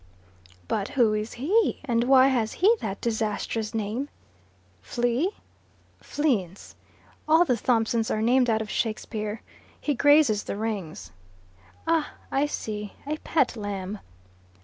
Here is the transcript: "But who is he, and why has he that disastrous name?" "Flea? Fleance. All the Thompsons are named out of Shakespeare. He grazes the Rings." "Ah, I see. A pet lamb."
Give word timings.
"But 0.67 0.87
who 0.97 1.13
is 1.13 1.33
he, 1.33 1.79
and 1.85 2.05
why 2.05 2.29
has 2.29 2.53
he 2.53 2.75
that 2.81 3.01
disastrous 3.01 3.75
name?" 3.75 4.09
"Flea? 4.81 5.29
Fleance. 6.01 6.75
All 7.27 7.45
the 7.45 7.55
Thompsons 7.55 8.09
are 8.09 8.19
named 8.19 8.49
out 8.49 8.63
of 8.63 8.69
Shakespeare. 8.71 9.43
He 9.79 9.93
grazes 9.93 10.45
the 10.45 10.57
Rings." 10.57 11.11
"Ah, 11.85 12.13
I 12.31 12.47
see. 12.47 12.93
A 13.05 13.17
pet 13.17 13.55
lamb." 13.55 13.99